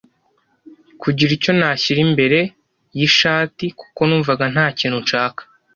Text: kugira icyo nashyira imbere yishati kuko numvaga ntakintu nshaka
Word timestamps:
kugira 1.01 1.31
icyo 1.37 1.51
nashyira 1.59 1.99
imbere 2.07 2.39
yishati 2.97 3.65
kuko 3.79 4.01
numvaga 4.07 4.43
ntakintu 4.53 4.97
nshaka 5.05 5.41